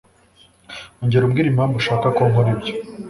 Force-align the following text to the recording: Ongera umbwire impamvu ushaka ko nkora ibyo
Ongera 1.01 1.25
umbwire 1.25 1.47
impamvu 1.49 1.75
ushaka 1.81 2.05
ko 2.15 2.21
nkora 2.29 2.49
ibyo 2.55 2.73